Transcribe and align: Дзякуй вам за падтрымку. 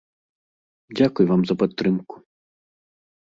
Дзякуй 0.97 1.25
вам 1.31 1.41
за 1.51 1.55
падтрымку. 1.63 2.15